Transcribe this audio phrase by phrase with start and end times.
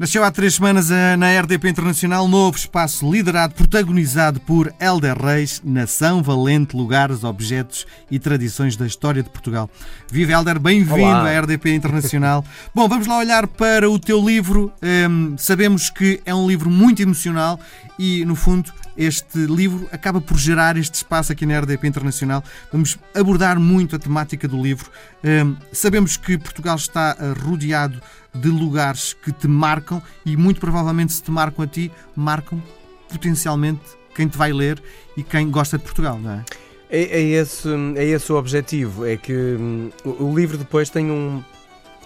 [0.00, 6.22] Nasceu há três semanas na RDP Internacional novo espaço liderado, protagonizado por Helder Reis, Nação
[6.22, 9.68] Valente, Lugares, Objetos e Tradições da História de Portugal.
[10.10, 12.42] Viva Helder, bem-vindo à RDP Internacional.
[12.74, 14.72] Bom, vamos lá olhar para o teu livro.
[14.82, 17.60] Um, sabemos que é um livro muito emocional
[17.98, 22.42] e, no fundo, este livro acaba por gerar este espaço aqui na RDP Internacional.
[22.72, 24.90] Vamos abordar muito a temática do livro.
[25.22, 28.00] Um, sabemos que Portugal está eh, rodeado
[28.34, 29.89] de lugares que te marcam
[30.24, 32.62] e muito provavelmente se te marcam a ti, marcam
[33.08, 33.80] potencialmente
[34.14, 34.82] quem te vai ler
[35.16, 36.44] e quem gosta de Portugal, não é?
[36.90, 41.42] É, é esse, é esse o objetivo, é que hum, o, livro depois tem um,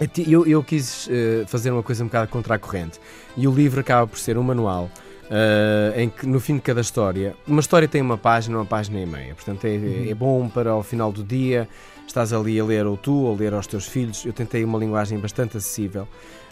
[0.00, 2.98] é eu, eu, quis uh, fazer uma coisa um bocado contra a corrente
[3.36, 4.90] e o livro acaba por ser um manual
[5.30, 9.00] uh, em que no fim de cada história, uma história tem uma página, uma página
[9.00, 10.10] e meia, portanto é, uhum.
[10.10, 11.68] é bom para ao final do dia
[12.10, 14.24] estás ali a ler ou tu ou ler aos teus filhos.
[14.26, 16.08] Eu tentei uma linguagem bastante acessível.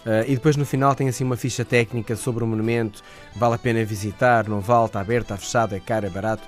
[0.06, 3.02] Uh, e depois no final tem assim uma ficha técnica sobre o monumento,
[3.34, 6.44] vale a pena visitar, não vale, está aberto, está fechado, é caro, é barato.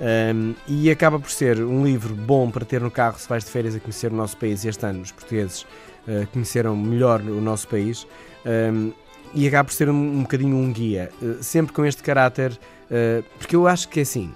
[0.00, 3.50] Um, e acaba por ser um livro bom para ter no carro se vais de
[3.50, 4.64] férias a conhecer o nosso país.
[4.64, 5.62] Este ano os portugueses
[6.08, 8.06] uh, conheceram melhor o nosso país.
[8.44, 8.92] Um,
[9.34, 12.58] e acaba por ser um, um bocadinho um guia, uh, sempre com este caráter,
[13.38, 14.32] porque eu acho que é assim,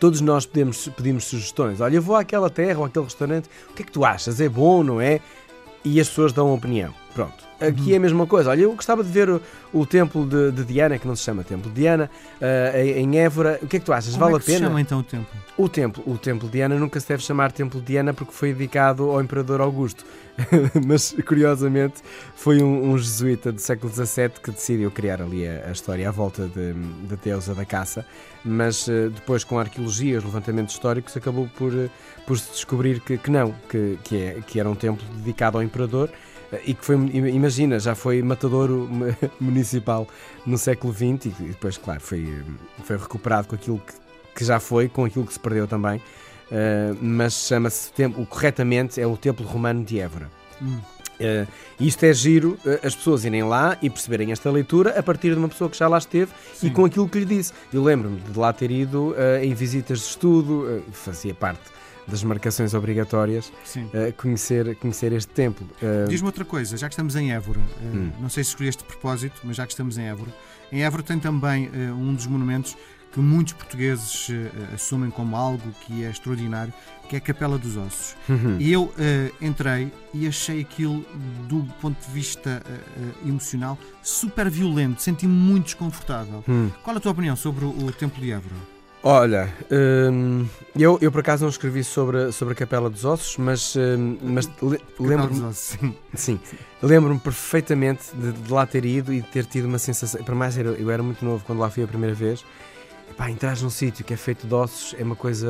[0.00, 1.80] Todos nós pedimos, pedimos sugestões.
[1.80, 4.40] Olha, eu vou àquela terra ou àquele restaurante, o que é que tu achas?
[4.40, 5.20] É bom, não é?
[5.84, 6.94] E as pessoas dão opinião.
[7.18, 7.48] Pronto.
[7.60, 8.50] Aqui é a mesma coisa.
[8.50, 11.42] Olha, eu gostava de ver o, o templo de, de, Diana, que não se chama
[11.42, 12.08] Templo de Diana,
[12.40, 13.58] uh, em Évora.
[13.60, 14.12] O que é que tu achas?
[14.12, 14.58] Como vale é que a pena?
[14.58, 15.40] Se chama então o templo?
[15.56, 18.52] O templo, o templo de Diana nunca se deve chamar Templo de Diana porque foi
[18.52, 20.04] dedicado ao Imperador Augusto.
[20.86, 22.00] Mas curiosamente
[22.36, 26.12] foi um, um, jesuíta do século XVII que decidiu criar ali a, a história à
[26.12, 28.06] volta de, de deusa da caça.
[28.44, 31.90] Mas uh, depois, com a arqueologia, os levantamentos históricos, acabou por, uh,
[32.24, 35.64] por se descobrir que, que não, que, que, é, que era um templo dedicado ao
[35.64, 36.08] Imperador
[36.64, 38.88] e que foi, imagina, já foi matadouro
[39.38, 40.08] municipal
[40.46, 42.42] no século XX e depois, claro, foi,
[42.84, 43.92] foi recuperado com aquilo que,
[44.34, 49.06] que já foi, com aquilo que se perdeu também, uh, mas chama-se, o corretamente, é
[49.06, 50.30] o Templo Romano de Évora.
[50.60, 50.78] Hum.
[51.20, 51.48] Uh,
[51.80, 55.36] isto é giro uh, as pessoas irem lá e perceberem esta leitura a partir de
[55.36, 56.68] uma pessoa que já lá esteve Sim.
[56.68, 57.52] e com aquilo que lhe disse.
[57.72, 61.78] Eu lembro-me de lá ter ido em visitas de estudo, fazia parte
[62.08, 65.66] das marcações obrigatórias, uh, conhecer, conhecer este templo.
[65.82, 66.08] Uh...
[66.08, 68.10] Diz-me outra coisa, já que estamos em Évora, uh, hum.
[68.20, 70.32] não sei se escolheste de propósito, mas já que estamos em Évora,
[70.72, 72.76] em Évora tem também um dos monumentos
[73.10, 74.28] que muitos portugueses
[74.74, 76.74] assumem como algo que é extraordinário,
[77.08, 78.14] que é a Capela dos Ossos.
[78.28, 78.58] Uhum.
[78.60, 78.92] E eu
[79.40, 81.06] entrei e achei aquilo,
[81.48, 82.62] do ponto de vista
[83.24, 86.44] emocional, super violento, senti-me muito desconfortável.
[86.46, 86.70] Hum.
[86.82, 88.77] Qual a tua opinião sobre o, o Templo de Évora?
[89.02, 93.76] Olha, hum, eu, eu por acaso não escrevi sobre, sobre a Capela dos Ossos, mas,
[93.76, 95.94] hum, mas le, lembro-me sim.
[96.14, 96.40] sim
[96.82, 100.22] lembro-me perfeitamente de, de, lá ter ido e ter tido uma sensação.
[100.24, 102.44] Para mais, eu, eu era muito novo quando lá fui a primeira vez.
[103.16, 105.48] Pá, entrar num sítio que é feito de ossos é uma coisa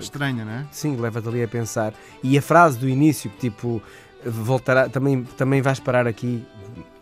[0.00, 0.66] estranha, não é?
[0.70, 1.92] Sim, leva-te ali a pensar.
[2.22, 3.82] E a frase do início, que tipo,
[4.24, 6.44] voltará, também, também vais parar aqui,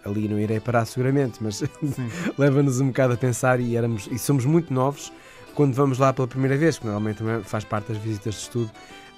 [0.04, 1.62] ali não irei parar seguramente, mas
[2.36, 5.12] leva-nos um bocado a pensar e, éramos, e somos muito novos
[5.54, 8.70] quando vamos lá pela primeira vez, que normalmente também faz parte das visitas de estudo.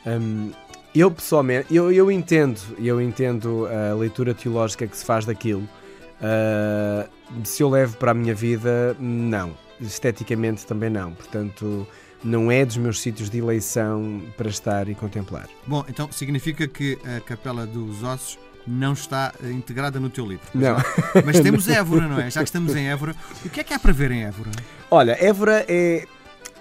[0.07, 0.51] Um,
[0.95, 5.69] eu pessoalmente, eu, eu entendo, eu entendo a leitura teológica que se faz daquilo.
[6.21, 7.09] Uh,
[7.45, 9.57] se eu levo para a minha vida, não.
[9.81, 11.13] Esteticamente também não.
[11.13, 11.87] Portanto,
[12.23, 15.49] não é dos meus sítios de eleição para estar e contemplar.
[15.67, 20.47] Bom, então significa que a Capela dos Ossos não está eh, integrada no teu livro.
[20.55, 20.75] Não.
[20.75, 20.83] não.
[21.25, 22.31] Mas temos Évora, não é?
[22.31, 23.15] Já que estamos em Évora,
[23.45, 24.51] o que é que há para ver em Évora?
[24.91, 26.07] Olha, Évora é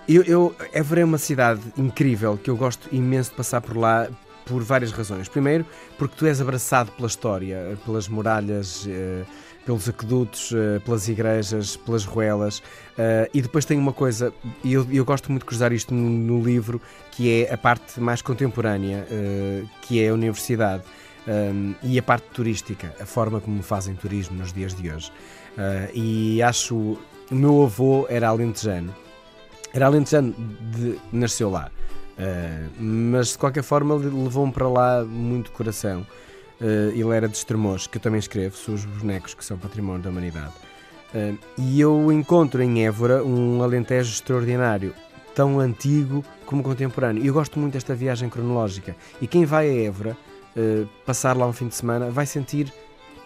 [0.08, 4.08] eu, eu, Évora é uma cidade incrível que eu gosto imenso de passar por lá
[4.46, 5.28] por várias razões.
[5.28, 5.66] Primeiro,
[5.98, 9.24] porque tu és abraçado pela história, pelas muralhas, eh,
[9.66, 12.62] pelos aquedutos, eh, pelas igrejas, pelas ruelas.
[12.98, 14.34] Eh, e depois tem uma coisa,
[14.64, 16.82] e eu, eu, gosto muito de cruzar isto no, no, livro,
[17.12, 19.08] que é a parte mais contemporânea,
[19.82, 20.84] que é a universidade.
[21.82, 25.12] e a parte turística, a forma como fazem turismo nos dias de hoje.
[25.94, 26.98] e acho.
[27.32, 28.94] O meu avô era alentejano
[29.74, 30.34] era alentejano,
[30.72, 31.72] de, nasceu lá.
[32.14, 36.06] Uh, mas de qualquer forma levou-me para lá muito coração.
[36.62, 40.04] Uh, ele era de Estremoz, que eu também escrevo, são os bonecos que são património
[40.04, 40.54] da humanidade.
[41.14, 44.94] Uh, e eu encontro em Évora um Alentejo extraordinário,
[45.34, 47.24] tão antigo como contemporâneo.
[47.24, 48.96] E eu gosto muito desta viagem cronológica.
[49.20, 50.16] E quem vai a Évora,
[51.04, 52.72] passar lá um fim de semana, vai sentir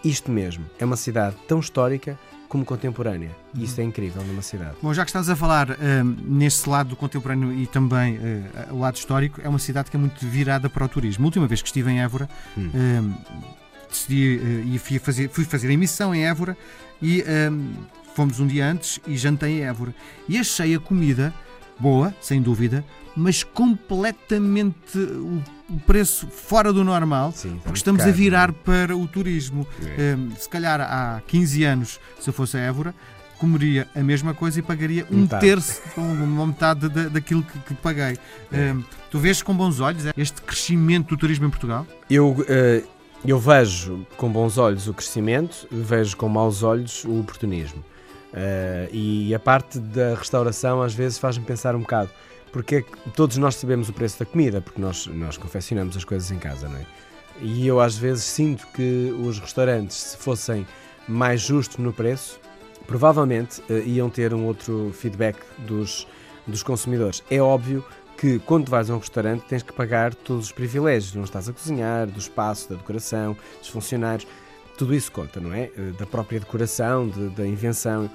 [0.02, 0.64] isto mesmo.
[0.78, 2.18] É uma cidade tão histórica,
[2.48, 3.30] como contemporânea.
[3.54, 4.76] E isso é incrível numa cidade.
[4.82, 8.78] Bom, já que estás a falar um, nesse lado do contemporâneo e também uh, o
[8.78, 11.24] lado histórico, é uma cidade que é muito virada para o turismo.
[11.24, 12.70] A última vez que estive em Évora, hum.
[12.74, 13.14] um,
[13.88, 16.56] decidi uh, e fui fazer, fui fazer a emissão em Évora
[17.02, 17.74] e um,
[18.14, 19.94] fomos um dia antes e jantei em Évora.
[20.28, 21.32] E achei a comida
[21.78, 22.84] boa, sem dúvida,
[23.16, 25.42] mas completamente o,
[25.86, 29.66] preço fora do normal, Sim, porque estamos caro, a virar para o turismo.
[29.98, 30.14] É.
[30.14, 32.94] Um, se calhar há 15 anos, se eu fosse a Évora,
[33.38, 35.46] comeria a mesma coisa e pagaria um metade.
[35.46, 38.16] terço, uma metade da, daquilo que, que paguei.
[38.52, 38.72] É.
[38.72, 41.86] Um, tu vês com bons olhos este crescimento do turismo em Portugal?
[42.08, 42.30] Eu.
[42.30, 47.84] Uh, eu vejo com bons olhos o crescimento, vejo com maus olhos o oportunismo.
[48.32, 52.10] Uh, e a parte da restauração às vezes faz-me pensar um bocado
[52.52, 52.84] porque é
[53.14, 56.68] todos nós sabemos o preço da comida, porque nós, nós confeccionamos as coisas em casa,
[56.68, 56.86] não é?
[57.40, 60.66] E eu às vezes sinto que os restaurantes, se fossem
[61.06, 62.40] mais justos no preço,
[62.86, 66.06] provavelmente uh, iam ter um outro feedback dos,
[66.46, 67.22] dos consumidores.
[67.30, 67.84] É óbvio
[68.16, 71.52] que quando vais a um restaurante tens que pagar todos os privilégios, não estás a
[71.52, 74.26] cozinhar, do espaço, da decoração, dos funcionários,
[74.78, 75.70] tudo isso conta, não é?
[75.76, 78.08] Uh, da própria decoração, de, da invenção.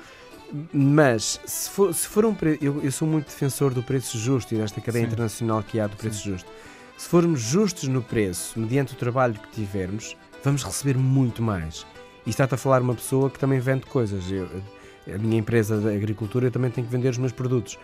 [0.71, 2.63] Mas, se for, se for um preço.
[2.63, 5.12] Eu, eu, sou muito defensor do preço justo e desta cadeia Sim.
[5.12, 6.31] internacional que há do preço Sim.
[6.31, 6.50] justo.
[6.98, 11.86] Se formos justos no preço, mediante o trabalho que tivermos, vamos receber muito mais.
[12.25, 14.31] E está-te a falar uma pessoa que também vende coisas.
[14.31, 14.48] Eu,
[15.13, 17.77] a minha empresa de agricultura também tem que vender os meus produtos.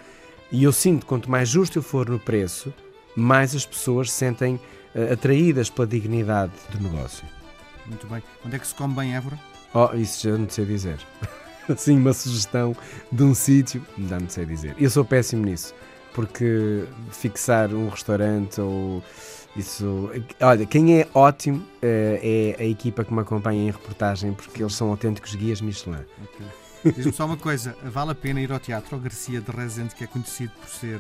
[0.51, 2.73] E eu sinto que quanto mais justo eu for no preço,
[3.15, 7.38] mais as pessoas se sentem uh, atraídas pela dignidade do negócio.
[7.89, 8.23] Muito bem.
[8.45, 9.37] Onde é que se come bem Évora?
[9.73, 10.99] Oh, isso já não sei dizer.
[11.69, 12.75] assim uma sugestão
[13.11, 14.75] de um sítio, não sei dizer.
[14.79, 15.73] Eu sou péssimo nisso,
[16.13, 19.03] porque fixar um restaurante ou
[19.55, 20.11] isso.
[20.41, 24.73] Olha, quem é ótimo é, é a equipa que me acompanha em reportagem, porque eles
[24.73, 26.05] são autênticos guias Michelin.
[26.23, 26.93] Okay.
[26.93, 30.03] Diz-me só uma coisa: vale a pena ir ao teatro ao Garcia de Rezende, que
[30.03, 30.99] é conhecido por ser,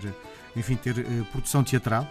[0.55, 2.07] enfim, ter uh, produção teatral?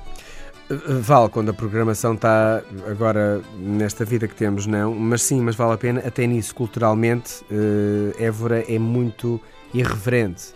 [1.00, 5.72] Vale, quando a programação está agora nesta vida que temos, não, mas sim, mas vale
[5.72, 9.40] a pena, até nisso, culturalmente, uh, Évora é muito
[9.72, 10.52] irreverente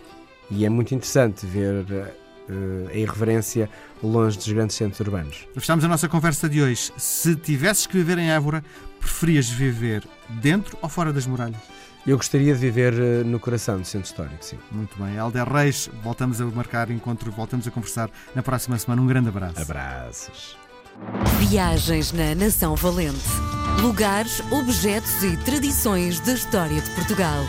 [0.51, 1.83] e é muito interessante ver
[2.47, 3.67] uh, a irreverência
[4.03, 5.47] longe dos grandes centros urbanos.
[5.55, 6.91] Fechamos a nossa conversa de hoje.
[6.95, 8.63] Se tivesses que viver em Évora,
[8.99, 11.57] preferias viver dentro ou fora das muralhas?
[12.05, 14.59] Eu gostaria de viver eh, no coração do centro histórico, sim.
[14.69, 15.17] Muito bem.
[15.17, 19.01] Alder Reis, voltamos a marcar encontro, voltamos a conversar na próxima semana.
[19.01, 19.61] Um grande abraço.
[19.61, 20.57] Abraços.
[21.39, 23.17] Viagens na Nação Valente.
[23.81, 27.43] Lugares, objetos e tradições da história de Portugal.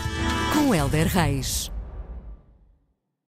[0.54, 1.73] Com Helder Reis.